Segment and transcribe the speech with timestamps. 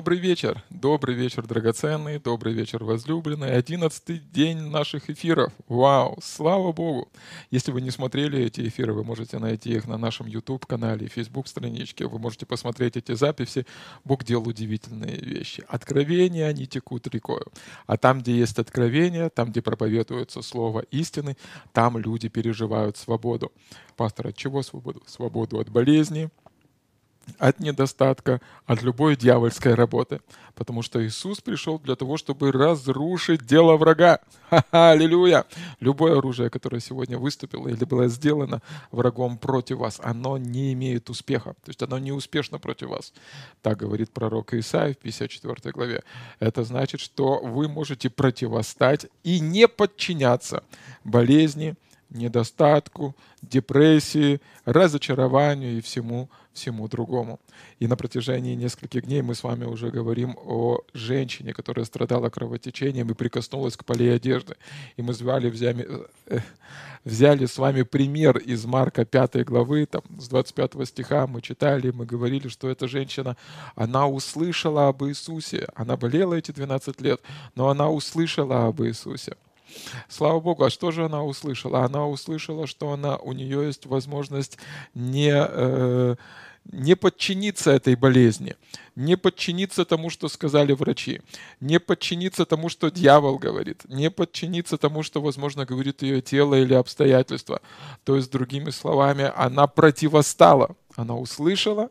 [0.00, 3.54] Добрый вечер, добрый вечер, драгоценный, добрый вечер, возлюбленный.
[3.54, 5.52] Одиннадцатый день наших эфиров.
[5.68, 7.10] Вау, слава Богу.
[7.50, 12.06] Если вы не смотрели эти эфиры, вы можете найти их на нашем YouTube-канале, Facebook-страничке.
[12.06, 13.66] Вы можете посмотреть эти записи.
[14.02, 15.66] Бог делал удивительные вещи.
[15.68, 17.52] Откровения, они текут рекою.
[17.86, 21.36] А там, где есть откровение, там, где проповедуется слово истины,
[21.74, 23.52] там люди переживают свободу.
[23.98, 25.02] Пастор, от чего свободу?
[25.06, 26.30] Свободу от болезни,
[27.38, 30.20] от недостатка, от любой дьявольской работы.
[30.54, 34.20] Потому что Иисус пришел для того, чтобы разрушить дело врага.
[34.50, 35.46] Ха-ха, аллилуйя!
[35.80, 41.54] Любое оружие, которое сегодня выступило или было сделано врагом против вас, оно не имеет успеха.
[41.64, 43.12] То есть оно не успешно против вас.
[43.62, 46.02] Так говорит пророк Исаия в 54 главе.
[46.40, 50.64] Это значит, что вы можете противостать и не подчиняться
[51.04, 51.76] болезни,
[52.10, 57.40] недостатку, депрессии, разочарованию и всему всему другому.
[57.78, 63.08] И на протяжении нескольких дней мы с вами уже говорим о женщине, которая страдала кровотечением
[63.10, 64.56] и прикоснулась к полей одежды.
[64.96, 65.88] И мы взяли, взяли,
[66.26, 66.38] э,
[67.04, 72.04] взяли с вами пример из Марка 5 главы, там, с 25 стиха мы читали, мы
[72.04, 73.36] говорили, что эта женщина,
[73.74, 75.68] она услышала об Иисусе.
[75.74, 77.20] Она болела эти 12 лет,
[77.54, 79.36] но она услышала об Иисусе.
[80.08, 81.84] Слава Богу, а что же она услышала?
[81.84, 84.58] Она услышала, что она, у нее есть возможность
[84.94, 86.16] не, э,
[86.64, 88.56] не подчиниться этой болезни,
[88.96, 91.20] не подчиниться тому, что сказали врачи,
[91.60, 96.74] не подчиниться тому, что дьявол говорит, не подчиниться тому, что, возможно, говорит ее тело или
[96.74, 97.60] обстоятельства.
[98.04, 100.76] То есть, другими словами, она противостала.
[100.96, 101.90] Она услышала,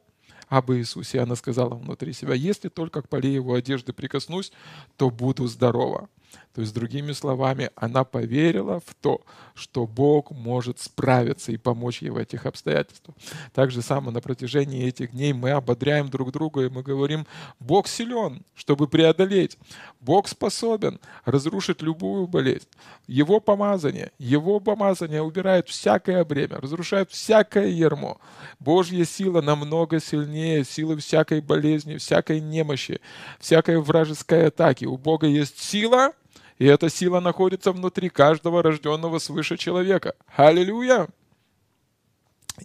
[0.49, 1.21] об Иисусе.
[1.21, 4.51] Она сказала внутри себя, если только к поле его одежды прикоснусь,
[4.97, 6.09] то буду здорова.
[6.53, 9.21] То есть, другими словами, она поверила в то,
[9.53, 13.15] что Бог может справиться и помочь ей в этих обстоятельствах.
[13.53, 17.25] Так же самое на протяжении этих дней мы ободряем друг друга, и мы говорим,
[17.59, 19.57] Бог силен, чтобы преодолеть.
[19.99, 22.67] Бог способен разрушить любую болезнь.
[23.07, 28.19] Его помазание, Его помазание убирает всякое бремя, разрушает всякое ермо.
[28.59, 33.01] Божья сила намного сильнее силы всякой болезни, всякой немощи,
[33.39, 34.85] всякой вражеской атаки.
[34.85, 36.13] У Бога есть сила,
[36.59, 40.15] и эта сила находится внутри каждого рожденного свыше человека.
[40.35, 41.07] Аллилуйя!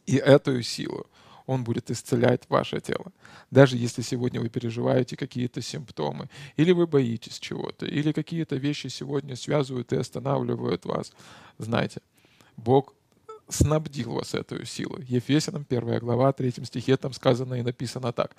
[0.05, 1.07] И эту силу
[1.47, 3.13] он будет исцелять ваше тело.
[3.53, 9.37] Даже если сегодня вы переживаете какие-то симптомы, или вы боитесь чего-то, или какие-то вещи сегодня
[9.37, 11.13] связывают и останавливают вас,
[11.59, 12.01] знайте,
[12.57, 12.95] Бог
[13.49, 14.99] снабдил вас эту силу.
[15.07, 18.35] Ефесянам 1 глава, 3 стихе там сказано и написано так,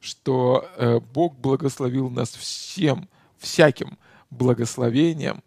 [0.00, 3.08] что э, Бог благословил нас всем,
[3.38, 3.96] всяким
[4.30, 5.42] благословением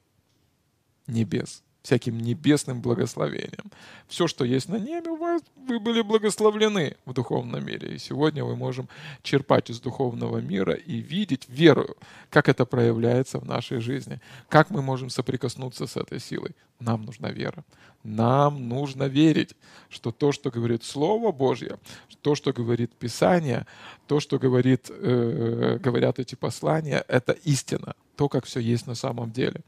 [1.08, 3.72] небес, всяким небесным благословением.
[4.08, 7.96] Все, что есть на небе, вас, вы были благословлены в духовном мире.
[7.96, 8.88] И сегодня мы можем
[9.24, 11.96] черпать из духовного мира и видеть веру,
[12.30, 14.20] как это проявляется в нашей жизни,
[14.50, 16.56] как мы можем соприкоснуться с этой силой.
[16.80, 17.64] Нам нужна вера.
[18.04, 19.56] Нам нужно верить,
[19.90, 21.78] что то, что говорит Слово Божье,
[22.22, 23.68] то, что говорит Писание,
[24.08, 29.32] то, что говорит, э, говорят эти послания, это истина то, как все есть на самом
[29.32, 29.62] деле.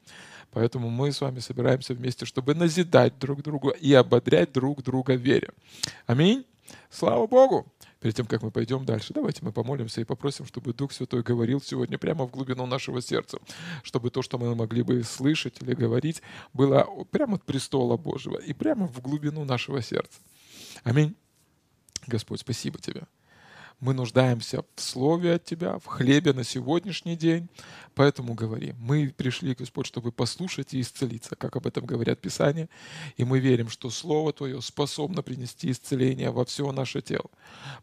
[0.54, 5.22] Поэтому мы с вами собираемся вместе, чтобы назидать друг друга и ободрять друг друга в
[5.22, 5.50] вере.
[6.06, 6.46] Аминь.
[6.92, 7.66] Слава Богу.
[8.00, 11.62] Перед тем, как мы пойдем дальше, давайте мы помолимся и попросим, чтобы Дух Святой говорил
[11.62, 13.40] сегодня прямо в глубину нашего сердца,
[13.82, 16.22] чтобы то, что мы могли бы слышать или говорить,
[16.52, 20.20] было прямо от престола Божьего и прямо в глубину нашего сердца.
[20.84, 21.16] Аминь.
[22.06, 23.04] Господь, спасибо Тебе.
[23.84, 27.50] Мы нуждаемся в слове от Тебя, в хлебе на сегодняшний день.
[27.96, 32.70] Поэтому говори, мы пришли, Господь, чтобы послушать и исцелиться, как об этом говорят Писания.
[33.18, 37.30] И мы верим, что Слово Твое способно принести исцеление во все наше тело.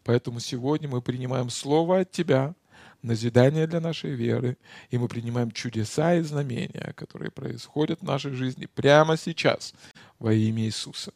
[0.03, 2.55] Поэтому сегодня мы принимаем Слово от Тебя,
[3.03, 4.57] назидание для нашей веры,
[4.89, 9.75] и мы принимаем чудеса и знамения, которые происходят в нашей жизни прямо сейчас
[10.17, 11.13] во имя Иисуса.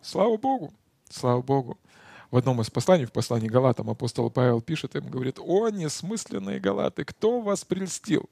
[0.00, 0.72] Слава Богу!
[1.10, 1.76] Слава Богу!
[2.30, 7.04] В одном из посланий, в послании Галатам, апостол Павел пишет им, говорит, «О, несмысленные Галаты,
[7.04, 8.28] кто вас прельстил?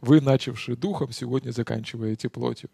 [0.00, 2.70] Вы, начавшие духом, сегодня заканчиваете плотью.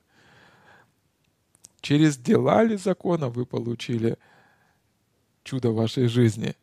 [1.81, 4.19] Через дела ли закона вы получили
[5.45, 6.55] чудо вашей жизни?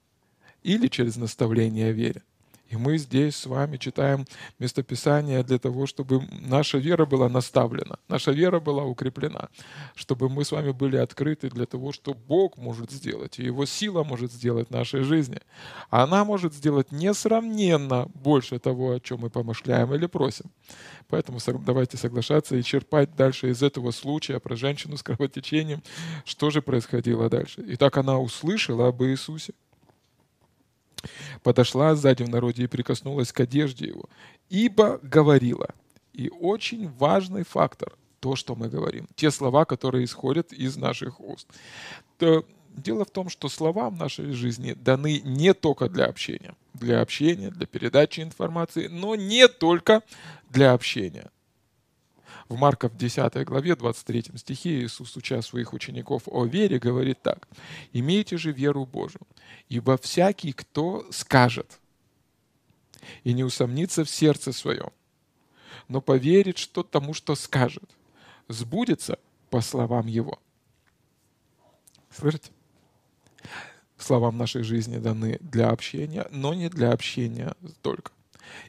[0.61, 2.21] Или через наставление о вере?
[2.69, 4.25] И мы здесь с вами читаем
[4.57, 9.49] местописание для того, чтобы наша вера была наставлена, наша вера была укреплена,
[9.95, 14.03] чтобы мы с вами были открыты для того, что Бог может сделать, и Его сила
[14.03, 15.39] может сделать в нашей жизни.
[15.89, 20.51] Она может сделать несравненно больше того, о чем мы помышляем или просим.
[21.09, 25.83] Поэтому давайте соглашаться и черпать дальше из этого случая про женщину с кровотечением,
[26.25, 27.61] что же происходило дальше.
[27.61, 29.53] И так она услышала об Иисусе.
[31.41, 34.05] Подошла сзади в народе и прикоснулась к одежде его,
[34.49, 35.69] ибо говорила.
[36.13, 41.45] И очень важный фактор– то, что мы говорим, те слова, которые исходят из наших уст.
[42.17, 47.01] То дело в том, что слова в нашей жизни даны не только для общения, для
[47.01, 50.03] общения, для передачи информации, но не только
[50.49, 51.31] для общения.
[52.49, 57.47] В Марков 10 главе 23 стихе Иисус, уча своих учеников о вере, говорит так.
[57.93, 59.25] «Имейте же веру Божию,
[59.69, 61.79] ибо всякий, кто скажет
[63.23, 64.91] и не усомнится в сердце своем,
[65.87, 67.89] но поверит что тому, что скажет,
[68.47, 69.19] сбудется
[69.49, 70.39] по словам его».
[72.11, 72.51] Слышите?
[73.97, 78.11] Слова в нашей жизни даны для общения, но не для общения только.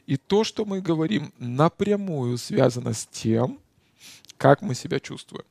[0.05, 3.59] И то, что мы говорим, напрямую связано с тем,
[4.37, 5.45] как мы себя чувствуем.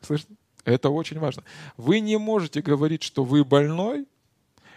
[0.00, 0.34] Слышите?
[0.64, 1.42] Это очень важно.
[1.76, 4.06] Вы не можете говорить, что вы больной,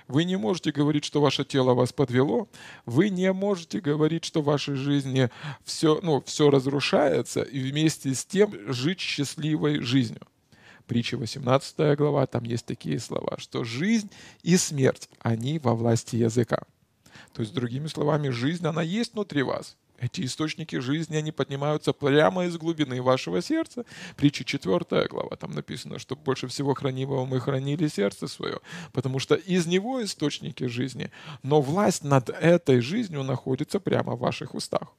[0.07, 2.47] вы не можете говорить, что ваше тело вас подвело.
[2.85, 5.29] Вы не можете говорить, что в вашей жизни
[5.63, 10.21] все, ну, все разрушается, и вместе с тем жить счастливой жизнью.
[10.85, 14.11] Притча 18 глава, там есть такие слова, что жизнь
[14.43, 16.63] и смерть, они во власти языка.
[17.33, 19.75] То есть, другими словами, жизнь, она есть внутри вас.
[19.99, 23.85] Эти источники жизни, они поднимаются прямо из глубины вашего сердца.
[24.17, 28.59] Притча 4 глава, там написано, что больше всего хранимого мы хранили сердце свое,
[28.91, 31.11] потому что из него источники жизни.
[31.43, 34.93] Но власть над этой жизнью находится прямо в ваших устах.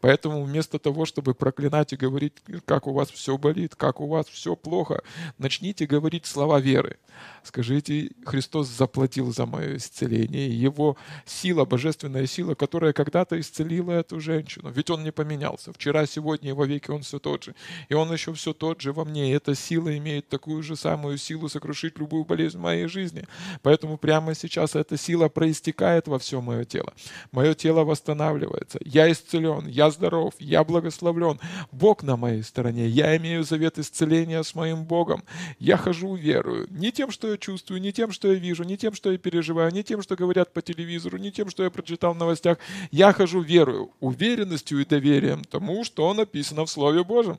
[0.00, 2.34] Поэтому вместо того, чтобы проклинать и говорить,
[2.64, 5.02] как у вас все болит, как у вас все плохо,
[5.38, 6.98] начните говорить слова веры.
[7.42, 10.48] Скажите, Христос заплатил за мое исцеление.
[10.48, 14.70] Его сила, божественная сила, которая когда-то исцелила эту женщину.
[14.70, 15.72] Ведь Он не поменялся.
[15.72, 17.54] Вчера, сегодня и во веки Он все тот же.
[17.88, 19.30] И Он еще все тот же во мне.
[19.30, 23.24] И эта сила имеет такую же самую силу сокрушить любую болезнь в моей жизни.
[23.62, 26.92] Поэтому прямо сейчас эта сила проистекает во все мое тело.
[27.32, 28.78] Мое тело восстанавливается.
[28.84, 31.40] Я исцелен, я здоров, я благословлен.
[31.72, 32.86] Бог на моей стороне.
[32.88, 35.24] Я имею завет исцеления с моим Богом.
[35.58, 36.66] Я хожу верую.
[36.70, 39.72] Не тем, что я чувствую, не тем, что я вижу, не тем, что я переживаю,
[39.72, 42.58] не тем, что говорят по телевизору, не тем, что я прочитал в новостях.
[42.90, 47.38] Я хожу верою, уверенностью и доверием тому, что написано в Слове Божьем.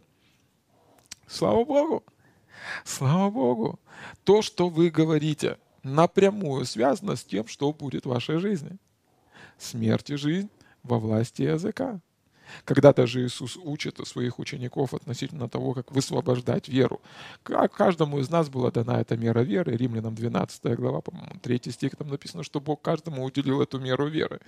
[1.27, 2.03] Слава Богу!
[2.83, 3.79] Слава Богу!
[4.23, 8.77] То, что вы говорите, напрямую связано с тем, что будет в вашей жизни.
[9.57, 10.49] Смерть и жизнь
[10.83, 11.99] во власти языка.
[12.65, 16.99] Когда даже Иисус учит своих учеников относительно того, как высвобождать веру.
[17.43, 19.77] Каждому из нас была дана эта мера веры.
[19.77, 24.39] Римлянам 12 глава, по-моему, 3 стих там написано, что Бог каждому уделил эту меру веры.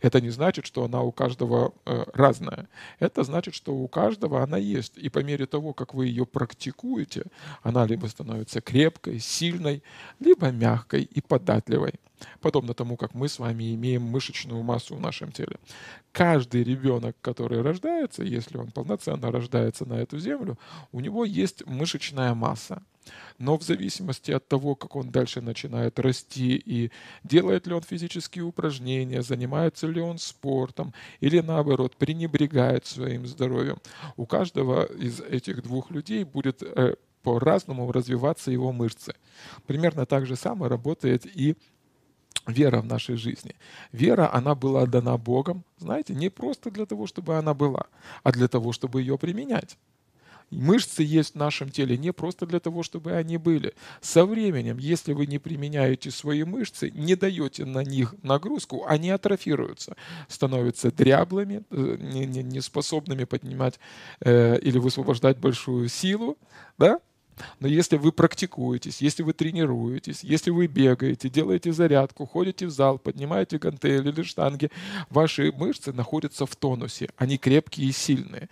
[0.00, 2.68] Это не значит, что она у каждого э, разная.
[2.98, 4.98] Это значит, что у каждого она есть.
[4.98, 7.24] И по мере того, как вы ее практикуете,
[7.62, 9.82] она либо становится крепкой, сильной,
[10.20, 11.94] либо мягкой и податливой
[12.40, 15.56] подобно тому, как мы с вами имеем мышечную массу в нашем теле.
[16.12, 20.58] Каждый ребенок, который рождается, если он полноценно рождается на эту землю,
[20.92, 22.82] у него есть мышечная масса.
[23.38, 26.90] Но в зависимости от того, как он дальше начинает расти и
[27.24, 33.78] делает ли он физические упражнения, занимается ли он спортом или наоборот пренебрегает своим здоровьем,
[34.16, 39.14] у каждого из этих двух людей будет э, по-разному развиваться его мышцы.
[39.66, 41.56] Примерно так же самое работает и
[42.46, 43.54] вера в нашей жизни.
[43.92, 47.86] Вера, она была дана Богом, знаете, не просто для того, чтобы она была,
[48.22, 49.76] а для того, чтобы ее применять.
[50.50, 53.74] Мышцы есть в нашем теле не просто для того, чтобы они были.
[54.00, 59.96] Со временем, если вы не применяете свои мышцы, не даете на них нагрузку, они атрофируются,
[60.28, 63.78] становятся дряблыми, э, неспособными поднимать
[64.20, 66.38] э, или высвобождать большую силу,
[66.78, 67.00] да?
[67.60, 72.98] Но если вы практикуетесь, если вы тренируетесь, если вы бегаете, делаете зарядку, ходите в зал,
[72.98, 74.70] поднимаете гантели или штанги,
[75.10, 78.48] ваши мышцы находятся в тонусе, они крепкие и сильные.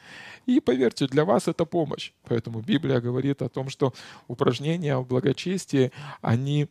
[0.47, 2.12] И поверьте, для вас это помощь.
[2.25, 3.93] Поэтому Библия говорит о том, что
[4.28, 5.90] упражнения в благочестии,
[6.21, 6.69] они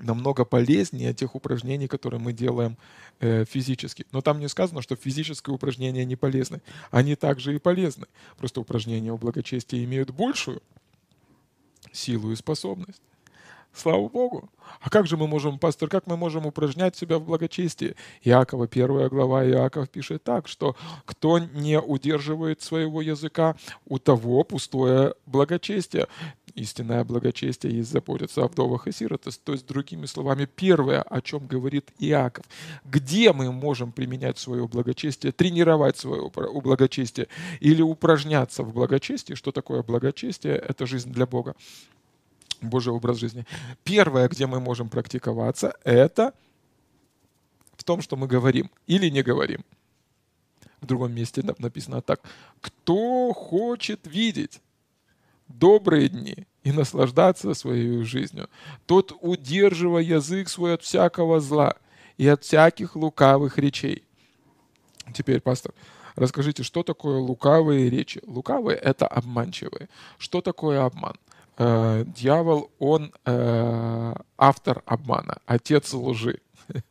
[0.00, 2.76] намного полезнее тех упражнений, которые мы делаем
[3.20, 4.06] э, физически.
[4.12, 6.60] Но там не сказано, что физические упражнения не полезны.
[6.90, 8.06] Они также и полезны.
[8.36, 10.62] Просто упражнения в благочестии имеют большую
[11.92, 13.02] силу и способность.
[13.76, 14.48] Слава Богу.
[14.80, 17.94] А как же мы можем, пастор, как мы можем упражнять себя в благочестии?
[18.24, 23.54] Иакова, первая глава, Иаков пишет так, что кто не удерживает своего языка,
[23.86, 26.06] у того пустое благочестие.
[26.56, 29.36] Истинное благочестие есть заботиться о вдовах и сиротах.
[29.36, 32.44] То есть, другими словами, первое, о чем говорит Иаков.
[32.84, 37.28] Где мы можем применять свое благочестие, тренировать свое благочестие
[37.60, 39.34] или упражняться в благочестии?
[39.34, 40.56] Что такое благочестие?
[40.56, 41.54] Это жизнь для Бога.
[42.60, 43.46] Божий образ жизни.
[43.84, 46.32] Первое, где мы можем практиковаться, это
[47.86, 49.64] том, что мы говорим или не говорим.
[50.82, 52.20] В другом месте написано так.
[52.60, 54.60] Кто хочет видеть
[55.48, 58.48] добрые дни и наслаждаться своей жизнью,
[58.86, 61.74] тот удерживая язык свой от всякого зла
[62.18, 64.02] и от всяких лукавых речей.
[65.14, 65.72] Теперь, пастор,
[66.16, 68.20] расскажите, что такое лукавые речи?
[68.26, 69.88] Лукавые— это обманчивые.
[70.18, 71.16] Что такое обман?
[71.58, 76.40] Э, дьявол, он э, автор обмана, отец лжи.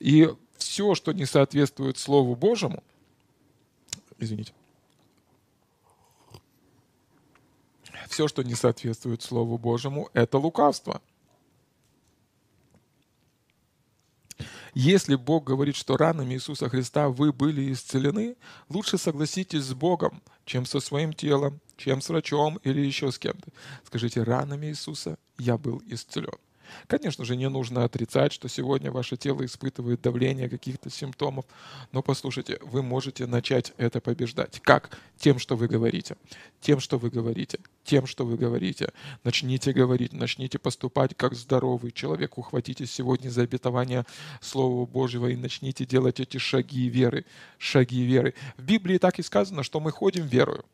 [0.00, 2.82] И все, что не соответствует Слову Божьему,
[4.18, 4.52] извините,
[8.08, 11.00] все, что не соответствует Слову Божьему, это лукавство.
[14.74, 18.36] Если Бог говорит, что ранами Иисуса Христа вы были исцелены,
[18.68, 23.50] лучше согласитесь с Богом, чем со своим телом, чем с врачом или еще с кем-то.
[23.84, 26.38] Скажите, ранами Иисуса я был исцелен.
[26.86, 31.44] Конечно же, не нужно отрицать, что сегодня ваше тело испытывает давление каких-то симптомов,
[31.92, 34.60] но послушайте, вы можете начать это побеждать.
[34.60, 34.98] Как?
[35.18, 36.16] Тем, что вы говорите.
[36.60, 37.58] Тем, что вы говорите.
[37.84, 38.92] Тем, что вы говорите.
[39.24, 42.38] Начните говорить, начните поступать как здоровый человек.
[42.38, 44.04] Ухватитесь сегодня за обетование
[44.40, 47.24] Слова Божьего и начните делать эти шаги веры.
[47.58, 48.34] Шаги веры.
[48.56, 50.64] В Библии так и сказано, что мы ходим верою.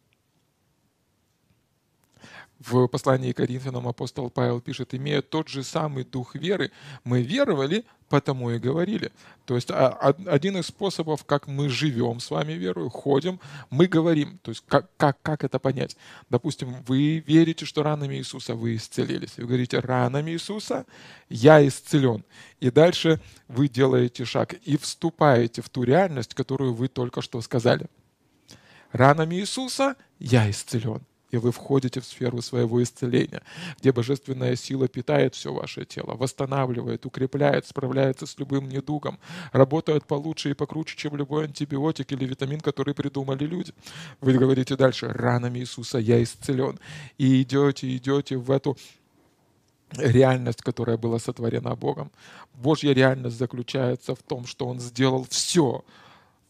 [2.61, 6.71] В послании к Коринфянам апостол Павел пишет, имея тот же самый дух веры,
[7.05, 9.12] мы веровали, потому и говорили.
[9.47, 13.40] То есть а, один из способов, как мы живем с вами верою, ходим,
[13.71, 14.38] мы говорим.
[14.43, 15.97] То есть как, как, как это понять?
[16.29, 19.38] Допустим, вы верите, что ранами Иисуса вы исцелились.
[19.38, 20.85] Вы говорите, ранами Иисуса
[21.31, 22.25] я исцелен.
[22.61, 27.87] И дальше вы делаете шаг и вступаете в ту реальность, которую вы только что сказали.
[28.93, 33.42] Ранами Иисуса я исцелен и вы входите в сферу своего исцеления,
[33.78, 39.18] где божественная сила питает все ваше тело, восстанавливает, укрепляет, справляется с любым недугом,
[39.52, 43.72] работает получше и покруче, чем любой антибиотик или витамин, который придумали люди.
[44.20, 46.78] Вы говорите дальше, ранами Иисуса я исцелен.
[47.18, 48.76] И идете, идете в эту
[49.92, 52.10] реальность, которая была сотворена Богом.
[52.54, 55.84] Божья реальность заключается в том, что Он сделал все,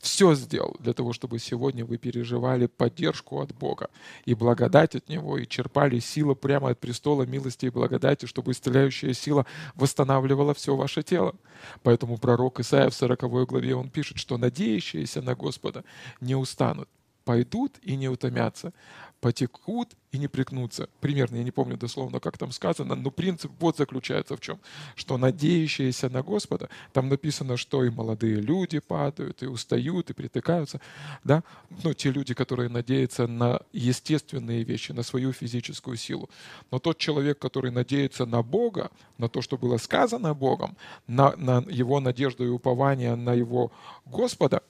[0.01, 3.91] все сделал для того, чтобы сегодня вы переживали поддержку от Бога
[4.25, 9.13] и благодать от Него, и черпали силу прямо от престола милости и благодати, чтобы исцеляющая
[9.13, 11.35] сила восстанавливала все ваше тело.
[11.83, 15.85] Поэтому пророк Исаия в 40 главе он пишет, что надеющиеся на Господа
[16.21, 16.89] не устанут,
[17.25, 18.73] пойдут и не утомятся,
[19.21, 20.89] потекут и не прикнутся.
[21.01, 24.59] Примерно, я не помню дословно, как там сказано, но принцип вот заключается в чем,
[24.97, 30.81] что надеющиеся на Господа, там написано, что и молодые люди падают, и устают, и притыкаются,
[31.23, 31.45] да,
[31.85, 36.29] ну, те люди, которые надеются на естественные вещи, на свою физическую силу.
[36.71, 41.65] Но тот человек, который надеется на Бога, на то, что было сказано Богом, на, на
[41.69, 43.71] его надежду и упование на его
[44.07, 44.63] Господа,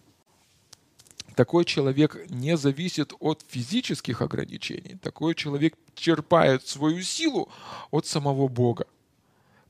[1.41, 4.99] такой человек не зависит от физических ограничений.
[5.03, 7.49] Такой человек черпает свою силу
[7.91, 8.85] от самого Бога.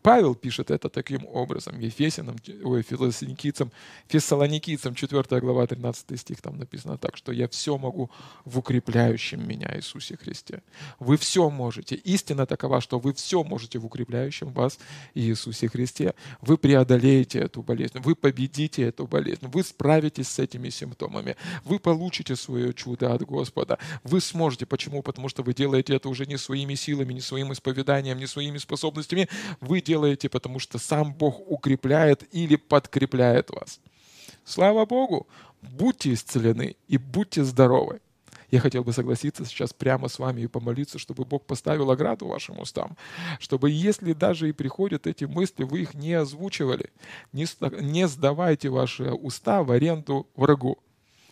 [0.02, 1.78] Павел пишет это таким образом.
[1.78, 3.70] Ефесянам, ой, фессалоникийцам,
[4.08, 8.10] фессалоникийцам 4 глава 13 стих там написано так, что я все могу
[8.44, 10.62] в укрепляющем меня Иисусе Христе.
[10.98, 11.96] Вы все можете.
[11.96, 14.78] Истина такова, что вы все можете в укрепляющем вас
[15.14, 16.14] Иисусе Христе.
[16.40, 22.36] Вы преодолеете эту болезнь, вы победите эту болезнь, вы справитесь с этими симптомами, вы получите
[22.36, 23.78] свое чудо от Господа.
[24.02, 24.66] Вы сможете.
[24.66, 25.02] Почему?
[25.02, 29.28] Потому что вы делаете это уже не своими силами, не своим исповеданием, не своими способностями.
[29.60, 33.80] Вы делаете, потому что сам Бог укрепляет или подкрепляет вас.
[34.44, 35.26] Слава Богу!
[35.62, 38.00] Будьте исцелены и будьте здоровы.
[38.52, 42.60] Я хотел бы согласиться сейчас прямо с вами и помолиться, чтобы Бог поставил ограду вашим
[42.60, 42.96] устам,
[43.38, 46.90] чтобы если даже и приходят эти мысли, вы их не озвучивали,
[47.32, 50.78] не, сдавайте ваши уста в аренду врагу.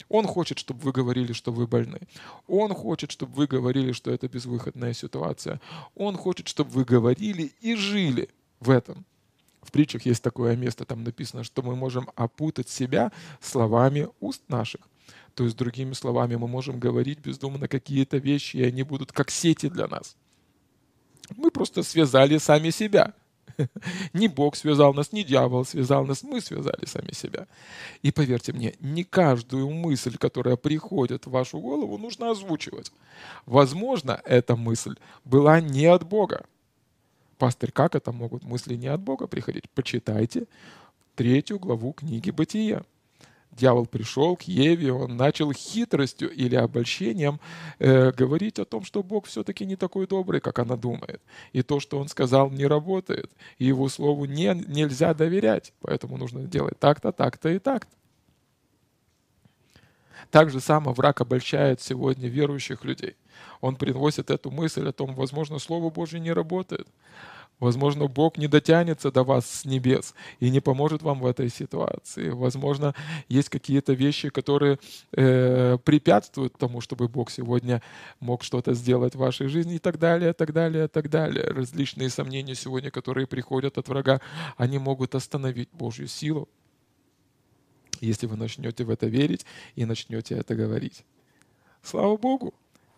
[0.08, 2.00] Он хочет, чтобы вы говорили, что вы больны.
[2.46, 5.60] Он хочет, чтобы вы говорили, что это безвыходная ситуация.
[5.94, 8.28] Он хочет, чтобы вы говорили и жили
[8.60, 9.04] в этом.
[9.62, 14.80] В притчах есть такое место, там написано, что мы можем опутать себя словами уст наших.
[15.34, 19.68] То есть, другими словами, мы можем говорить бездумно какие-то вещи, и они будут как сети
[19.68, 20.16] для нас.
[21.36, 23.14] Мы просто связали сами себя.
[24.12, 27.46] Не Бог связал нас, не дьявол связал нас, мы связали сами себя.
[28.02, 32.92] И поверьте мне, не каждую мысль, которая приходит в вашу голову, нужно озвучивать.
[33.46, 36.46] Возможно, эта мысль была не от Бога.
[37.38, 39.70] Пастырь, как это могут мысли не от Бога приходить?
[39.70, 40.46] Почитайте
[41.14, 42.82] третью главу книги Бытия.
[43.52, 47.40] дьявол пришел к Еве, он начал хитростью или обольщением
[47.78, 51.20] э, говорить о том, что Бог все-таки не такой добрый, как она думает.
[51.52, 53.30] И то, что он сказал, не работает.
[53.58, 55.72] И его слову не, нельзя доверять.
[55.80, 57.97] Поэтому нужно делать так-то, так-то и так-то.
[60.30, 63.16] Так же само враг обольщает сегодня верующих людей.
[63.60, 66.86] Он приносит эту мысль о том, возможно, Слово Божье не работает.
[67.60, 72.30] Возможно, Бог не дотянется до вас с небес и не поможет вам в этой ситуации.
[72.30, 72.94] Возможно,
[73.28, 74.78] есть какие-то вещи, которые
[75.12, 77.82] э, препятствуют тому, чтобы Бог сегодня
[78.20, 81.46] мог что-то сделать в вашей жизни и так далее, так далее, так далее.
[81.50, 84.20] Различные сомнения сегодня, которые приходят от врага,
[84.56, 86.48] они могут остановить Божью силу,
[88.00, 91.04] если вы начнете в это верить и начнете это говорить.
[91.82, 92.54] Слава Богу!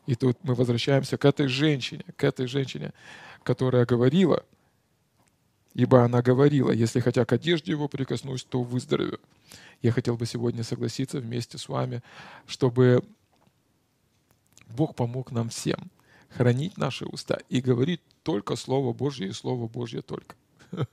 [0.06, 2.92] И тут мы возвращаемся к этой женщине, к этой женщине,
[3.42, 4.44] которая говорила,
[5.74, 9.20] ибо она говорила, если хотя к одежде его прикоснусь, то выздоровею.
[9.82, 12.02] Я хотел бы сегодня согласиться вместе с вами,
[12.46, 13.04] чтобы
[14.68, 15.90] Бог помог нам всем
[16.30, 20.36] хранить наши уста и говорить только Слово Божье и Слово Божье только.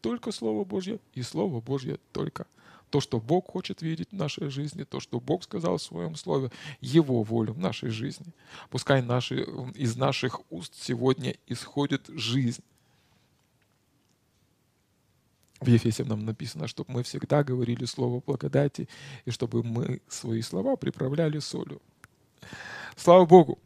[0.00, 2.48] Только Слово Божье и Слово Божье только
[2.92, 6.50] то, что Бог хочет видеть в нашей жизни, то, что Бог сказал в Своем Слове,
[6.82, 8.26] Его волю в нашей жизни.
[8.68, 12.62] Пускай наши, из наших уст сегодня исходит жизнь.
[15.60, 18.88] В Ефесе нам написано, чтобы мы всегда говорили Слово благодати,
[19.24, 21.80] и чтобы мы свои слова приправляли солью.
[22.96, 23.58] Слава Богу!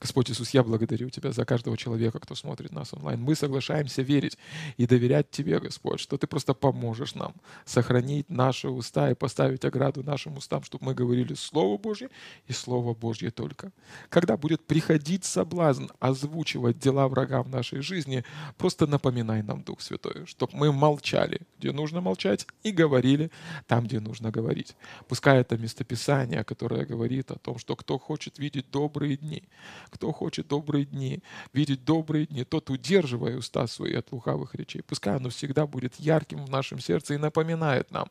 [0.00, 3.20] Господь Иисус, я благодарю Тебя за каждого человека, кто смотрит нас онлайн.
[3.20, 4.38] Мы соглашаемся верить
[4.76, 10.02] и доверять Тебе, Господь, что Ты просто поможешь нам сохранить наши уста и поставить ограду
[10.02, 12.08] нашим устам, чтобы мы говорили Слово Божье
[12.46, 13.72] и Слово Божье только.
[14.08, 18.24] Когда будет приходить соблазн озвучивать дела врага в нашей жизни,
[18.56, 23.30] просто напоминай нам, Дух Святой, чтобы мы молчали, где нужно молчать, и говорили
[23.66, 24.76] там, где нужно говорить.
[25.08, 29.42] Пускай это местописание, которое говорит о том, что кто хочет видеть добрые дни,
[29.90, 34.82] кто хочет добрые дни, видеть добрые дни, тот удерживая уста свои от лукавых речей.
[34.82, 38.08] Пускай оно всегда будет ярким в нашем сердце и напоминает нам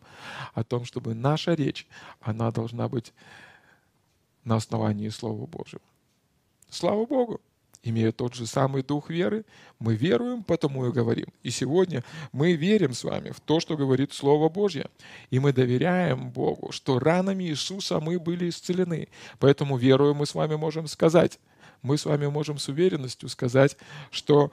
[0.53, 1.87] о том, чтобы наша речь,
[2.21, 3.13] она должна быть
[4.43, 5.81] на основании Слова Божьего.
[6.69, 7.41] Слава Богу!
[7.89, 9.45] Имея тот же самый дух веры,
[9.79, 11.27] мы веруем, потому и говорим.
[11.43, 14.89] И сегодня мы верим с вами в то, что говорит Слово Божье.
[15.29, 19.07] И мы доверяем Богу, что ранами Иисуса мы были исцелены.
[19.39, 21.39] Поэтому веруя мы с вами можем сказать,
[21.81, 23.77] мы с вами можем с уверенностью сказать,
[24.11, 24.51] что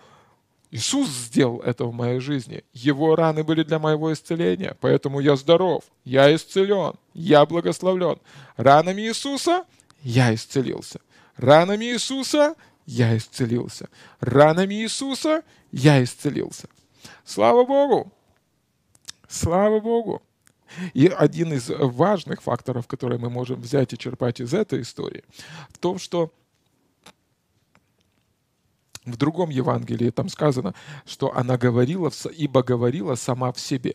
[0.70, 2.64] Иисус сделал это в моей жизни.
[2.72, 8.18] Его раны были для моего исцеления, поэтому я здоров, я исцелен, я благословлен.
[8.56, 9.64] Ранами Иисуса
[10.02, 11.00] я исцелился.
[11.36, 12.54] Ранами Иисуса
[12.86, 13.88] я исцелился.
[14.20, 15.42] Ранами Иисуса
[15.72, 16.68] я исцелился.
[17.24, 18.12] Слава Богу!
[19.28, 20.22] Слава Богу!
[20.92, 25.24] И один из важных факторов, которые мы можем взять и черпать из этой истории,
[25.70, 26.32] в том, что
[29.04, 30.74] в другом Евангелии там сказано,
[31.06, 33.94] что она говорила, ибо говорила сама в себе.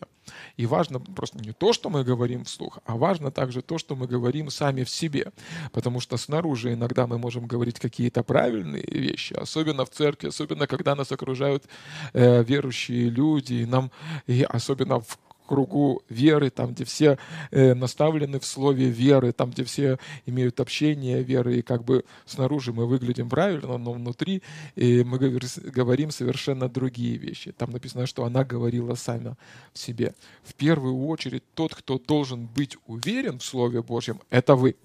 [0.56, 4.06] И важно просто не то, что мы говорим вслух, а важно также то, что мы
[4.06, 5.32] говорим сами в себе.
[5.72, 10.94] Потому что снаружи иногда мы можем говорить какие-то правильные вещи, особенно в церкви, особенно когда
[10.94, 11.64] нас окружают
[12.12, 13.90] э, верующие люди, и нам,
[14.26, 15.18] и особенно в
[15.50, 17.18] кругу веры, там, где все
[17.50, 22.72] э, наставлены в слове веры, там, где все имеют общение веры, и как бы снаружи
[22.72, 24.42] мы выглядим правильно, но внутри
[24.76, 27.50] и мы говорим совершенно другие вещи.
[27.50, 29.36] Там написано, что она говорила сама
[29.72, 30.14] в себе.
[30.44, 34.76] В первую очередь, тот, кто должен быть уверен в Слове Божьем, это вы–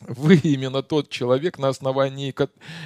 [0.00, 2.34] вы именно тот человек, на основании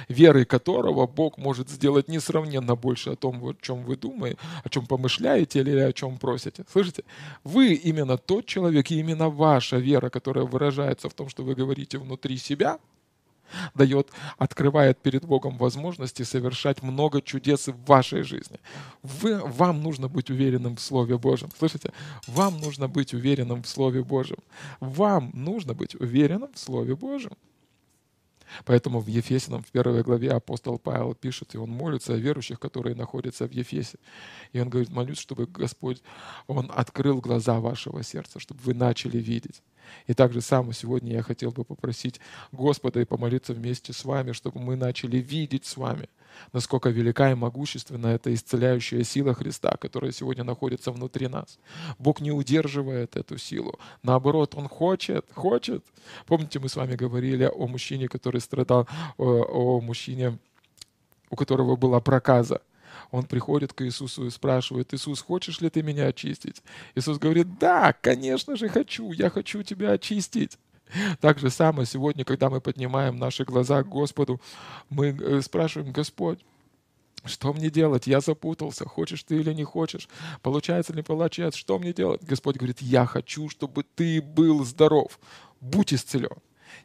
[0.07, 4.85] веры которого Бог может сделать несравненно больше о том, о чем вы думаете, о чем
[4.85, 6.65] помышляете или о чем просите.
[6.71, 7.03] Слышите?
[7.43, 11.97] Вы именно тот человек, и именно ваша вера, которая выражается в том, что вы говорите
[11.97, 12.79] внутри себя–
[13.75, 18.59] дает, открывает перед Богом возможности совершать много чудес в вашей жизни.
[19.03, 21.49] Вы, вам нужно быть уверенным в Слове Божьем.
[21.57, 21.91] Слышите?
[22.27, 24.39] Вам нужно быть уверенным в Слове Божьем.
[24.79, 27.31] Вам нужно быть уверенным в Слове Божьем.
[28.65, 32.95] Поэтому в Ефесином, в первой главе апостол Павел пишет, и он молится о верующих, которые
[32.95, 33.97] находятся в Ефесе.
[34.51, 36.01] И он говорит, молюсь, чтобы Господь,
[36.47, 39.61] Он открыл глаза вашего сердца, чтобы вы начали видеть.
[40.07, 42.19] И также само сегодня я хотел бы попросить
[42.51, 46.09] Господа и помолиться вместе с вами, чтобы мы начали видеть с вами,
[46.53, 51.59] насколько велика и могущественна эта исцеляющая сила Христа, которая сегодня находится внутри нас.
[51.99, 53.79] Бог не удерживает эту силу.
[54.03, 55.83] Наоборот, Он хочет, хочет.
[56.25, 60.37] Помните, мы с вами говорили о мужчине, который страдал, о, о мужчине,
[61.29, 62.61] у которого была проказа.
[63.11, 66.63] Он приходит к Иисусу и спрашивает, Иисус, хочешь ли ты меня очистить?
[66.95, 70.57] Иисус говорит, да, конечно же хочу, я хочу тебя очистить.
[71.19, 74.41] Так же самое сегодня, когда мы поднимаем наши глаза к Господу,
[74.89, 76.39] мы э, спрашиваем, Господь,
[77.23, 78.07] что мне делать?
[78.07, 78.85] Я запутался.
[78.85, 80.09] Хочешь ты или не хочешь?
[80.41, 81.59] Получается ли получается?
[81.59, 82.23] Что мне делать?
[82.23, 85.19] Господь говорит, я хочу, чтобы ты был здоров.
[85.59, 86.37] Будь исцелен.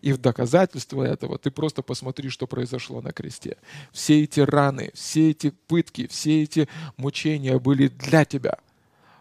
[0.02, 3.56] И в доказательство этого ты просто посмотри, что произошло на кресте.
[3.92, 8.59] Все эти раны, все эти пытки, все эти мучения были для тебя,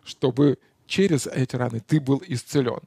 [0.03, 2.81] чтобы через эти раны ты был исцелен.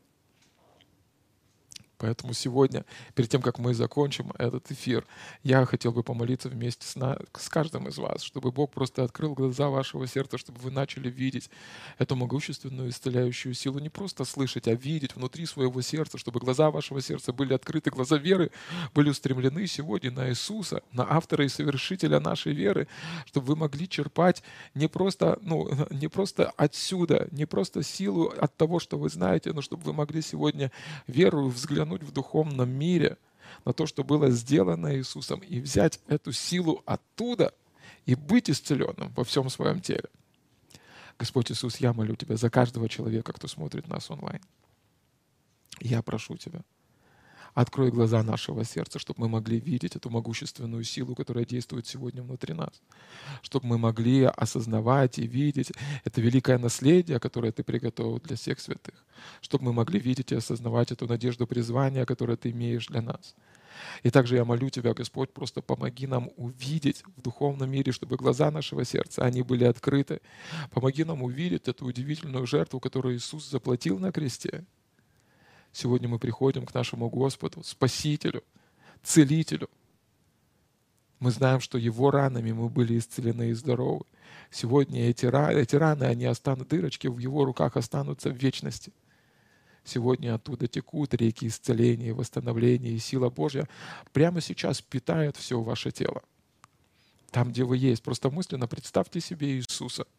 [1.99, 2.85] Поэтому сегодня,
[3.15, 5.05] перед тем, как мы закончим этот эфир,
[5.43, 9.35] я хотел бы помолиться вместе с, на, с каждым из вас, чтобы Бог просто открыл
[9.35, 11.51] глаза вашего сердца, чтобы вы начали видеть
[11.99, 17.01] эту могущественную исцеляющую силу, не просто слышать, а видеть внутри своего сердца, чтобы глаза вашего
[17.01, 18.53] сердца были открыты, глаза веры
[18.95, 22.87] были устремлены сегодня на Иисуса, на автора и совершителя нашей веры,
[23.27, 28.79] чтобы вы могли черпать не просто, ну, не просто отсюда, не просто силу от того,
[28.79, 30.71] что вы знаете, но чтобы вы могли сегодня
[31.09, 33.17] веру взглянуть взглянуть в духовном мире
[33.65, 37.55] на то, что было сделано Иисусом, и взять эту силу оттуда
[38.07, 40.09] и быть исцеленным во всем своем теле.
[41.19, 44.41] Господь Иисус, я молю Тебя за каждого человека, кто смотрит нас онлайн.
[45.81, 46.63] Я прошу Тебя–
[47.59, 52.55] Открой глаза нашего сердца, чтобы мы могли видеть эту могущественную силу, которая действует сегодня внутри
[52.55, 52.81] нас.
[53.43, 55.73] Чтобы мы могли осознавать и видеть
[56.05, 58.95] это великое наследие, которое Ты приготовил для всех святых.
[59.41, 63.35] Чтобы мы могли видеть и осознавать эту надежду призвания, которое Ты имеешь для нас.
[64.05, 68.53] И также я молю Тебя, Господь, просто помоги нам увидеть в духовном мире, чтобы глаза
[68.53, 70.21] нашего сердца, они были открыты.
[70.71, 74.65] Помоги нам увидеть эту удивительную жертву, которую Иисус заплатил на кресте.
[75.73, 78.43] Сегодня мы приходим к нашему Господу, Спасителю,
[79.03, 79.69] Целителю.
[81.21, 84.05] Мы знаем, что Его ранами мы были исцелены и здоровы.
[84.51, 88.93] Сегодня эти раны, эти раны, они останут, дырочки в Его руках останутся в вечности.
[89.85, 93.69] Сегодня оттуда текут реки исцеления, восстановления, и сила Божья
[94.13, 96.23] прямо сейчас питает все ваше тело.
[97.31, 100.07] Там, где вы есть, просто мысленно представьте себе Иисуса–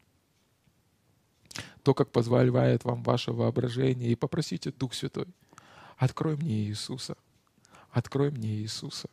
[1.89, 5.25] то, как позволяет вам ваше воображение, и попросите Дух Святой,
[5.97, 7.17] открой мне Иисуса,
[7.89, 9.09] открой мне Иисуса,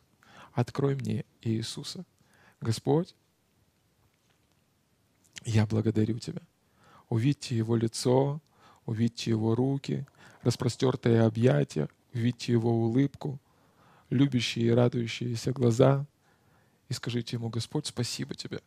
[0.53, 2.05] открой мне Иисуса.
[2.61, 3.15] Господь,
[5.43, 6.43] я благодарю Тебя.
[7.09, 8.43] Увидьте Его лицо,
[8.85, 10.05] увидьте Его руки,
[10.43, 13.41] распростертые объятия, увидьте Его улыбку,
[14.11, 16.05] любящие и радующиеся глаза,
[16.89, 18.61] и скажите Ему, Господь, спасибо Тебе,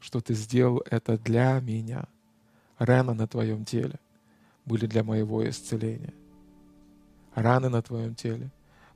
[0.00, 2.08] что Ты сделал это для меня—
[2.78, 3.98] Раны на твоем теле
[4.64, 6.12] были для моего исцеления.
[7.34, 8.50] Раны на твоем теле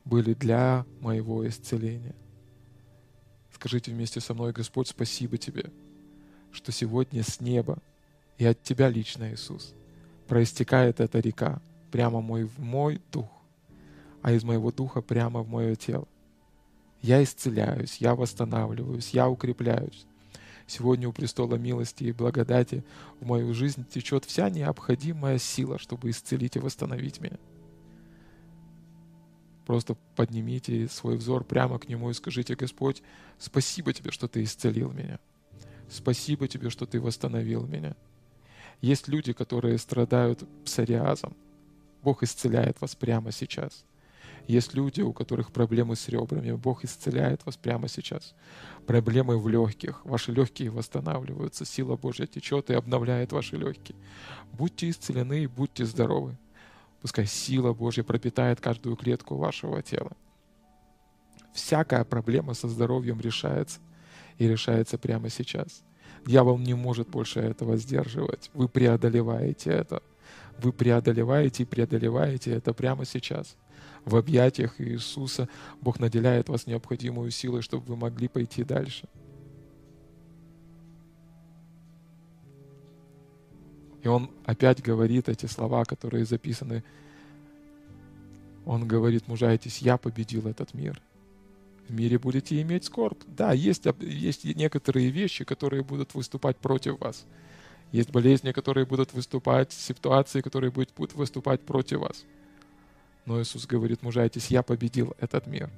[0.05, 2.15] были для моего исцеления.
[3.55, 5.71] Скажите вместе со мной, Господь, спасибо Тебе,
[6.53, 7.79] что сегодня с неба
[8.39, 9.75] и от Тебя лично, Иисус,
[10.27, 13.29] проистекает эта река прямо мой, в мой дух,
[14.23, 16.07] а из моего духа прямо в мое тело.
[17.03, 20.07] Я исцеляюсь, я восстанавливаюсь, я укрепляюсь.
[20.71, 22.85] Сегодня у престола милости и благодати
[23.19, 27.39] в мою жизнь течет вся необходимая сила, чтобы исцелить и восстановить меня.
[29.67, 33.03] Просто поднимите свой взор прямо к Нему и скажите, Господь,
[33.37, 35.19] спасибо Тебе, что Ты исцелил меня.
[35.89, 37.97] Спасибо Тебе, что Ты восстановил меня.
[38.81, 41.37] Есть люди, которые страдают псориазом.
[42.05, 43.85] Бог исцеляет вас прямо сейчас.
[44.47, 46.53] Есть люди, у которых проблемы с ребрами.
[46.53, 48.35] Бог исцеляет вас прямо сейчас.
[48.87, 50.05] Проблемы в легких.
[50.05, 51.65] Ваши легкие восстанавливаются.
[51.65, 53.97] Сила Божья течет и обновляет ваши легкие.
[54.53, 56.37] Будьте исцелены и будьте здоровы.
[57.01, 60.13] Пускай сила Божья пропитает каждую клетку вашего тела.
[61.55, 63.81] Всякая проблема со здоровьем решается.
[64.39, 65.83] И решается прямо сейчас.
[66.27, 68.51] Дьявол не может больше этого сдерживать.
[68.55, 70.03] Вы преодолеваете это.
[70.59, 73.57] Вы преодолеваете и преодолеваете это прямо сейчас
[74.05, 75.49] в объятиях Иисуса.
[75.81, 79.09] Бог наделяет вас необходимую силой, чтобы вы могли пойти дальше.
[84.03, 86.83] И он опять говорит эти слова, которые записаны.
[88.65, 91.01] Он говорит, мужайтесь, я победил этот мир.
[91.89, 93.21] В мире будете иметь скорбь.
[93.27, 97.27] Да, есть, есть некоторые вещи, которые будут выступать против вас.
[97.93, 102.25] Есть болезни, которые будут выступать, ситуации, которые будут выступать против вас.
[103.31, 105.71] Но Иисус говорит, мужайтесь, я победил этот мир.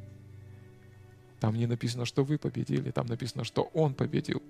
[1.38, 4.43] Там не написано, что вы победили, там написано, что Он победил.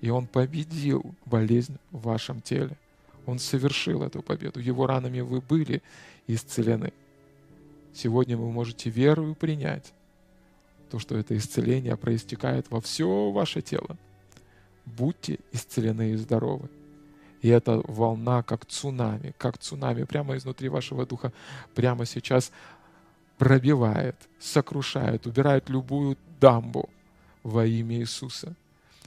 [0.00, 2.76] И Он победил болезнь в вашем теле.
[3.26, 4.60] Он совершил эту победу.
[4.60, 5.82] Его ранами вы были
[6.28, 6.92] исцелены.
[7.92, 9.92] Сегодня вы можете верою принять
[10.92, 13.96] то, что это исцеление проистекает во все ваше тело.
[14.84, 16.68] будьте исцелены и здоровы.
[17.42, 21.32] И эта волна, как цунами, как цунами, прямо изнутри вашего духа,
[21.74, 22.50] прямо сейчас
[23.36, 26.88] пробивает, сокрушает, убирает любую дамбу
[27.42, 28.54] во имя Иисуса.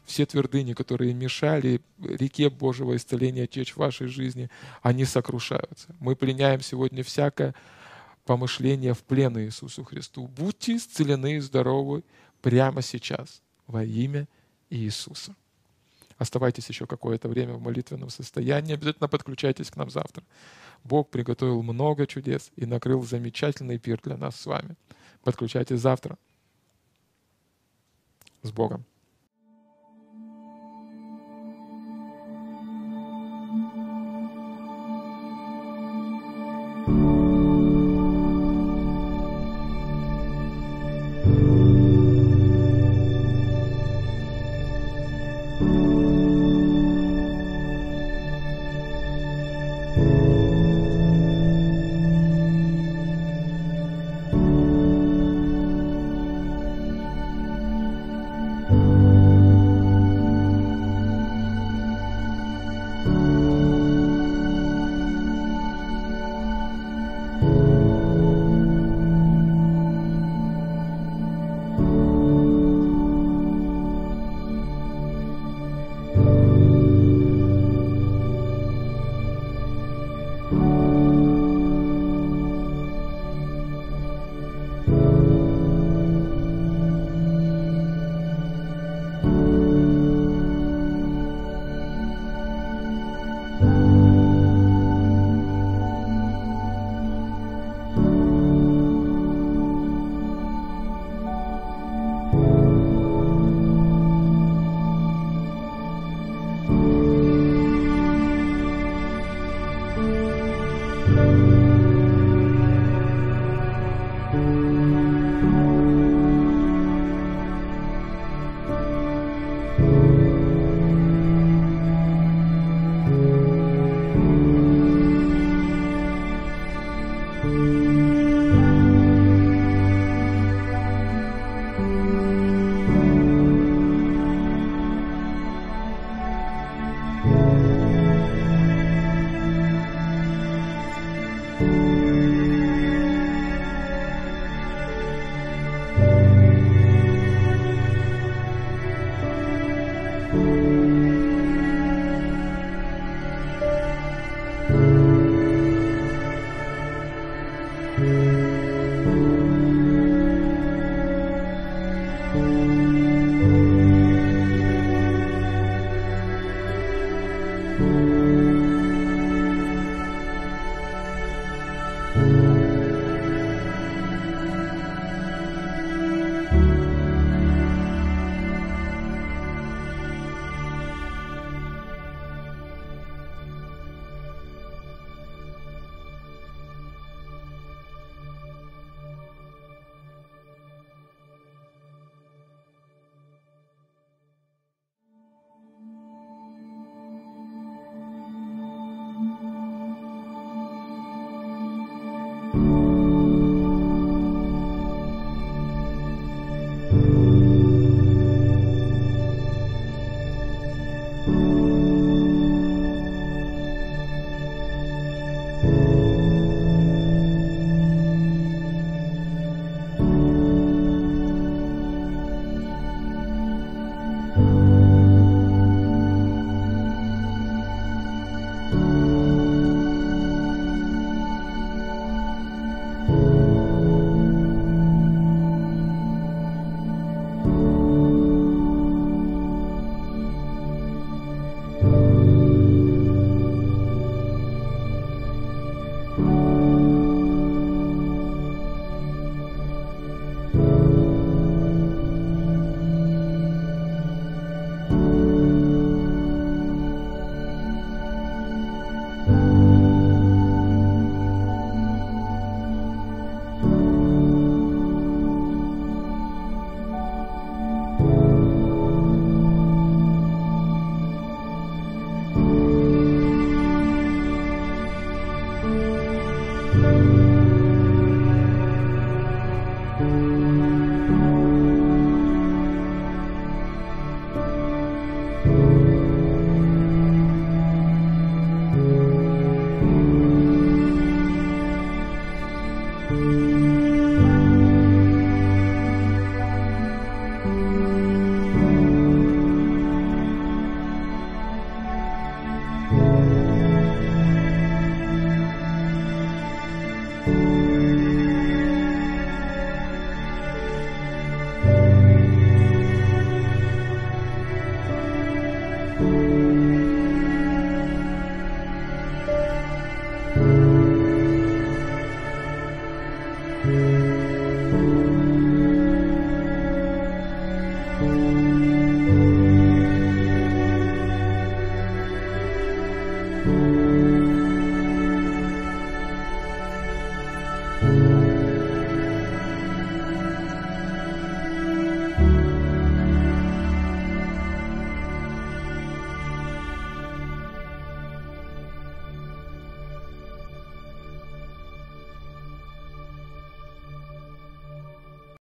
[0.05, 4.49] Все твердыни, которые мешали реке Божьего исцеления течь в вашей жизни,
[4.81, 5.95] они сокрушаются.
[5.99, 7.53] Мы пленяем сегодня всякое
[8.25, 10.27] помышление в плен Иисусу Христу.
[10.27, 12.03] Будьте исцелены и здоровы
[12.41, 14.27] прямо сейчас во имя
[14.69, 15.35] Иисуса.
[16.21, 18.75] Оставайтесь еще какое-то время в молитвенном состоянии.
[18.75, 20.23] Обязательно подключайтесь к нам завтра.
[20.83, 24.75] Бог приготовил много чудес и накрыл замечательный пир для нас с вами.
[25.23, 26.19] Подключайтесь завтра.
[28.43, 28.85] С Богом.